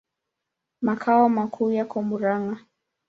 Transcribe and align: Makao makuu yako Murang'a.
Makao 0.81 1.29
makuu 1.29 1.71
yako 1.71 1.97
Murang'a. 2.07 2.55